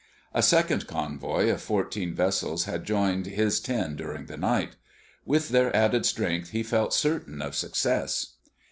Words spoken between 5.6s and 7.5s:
added strength he felt certain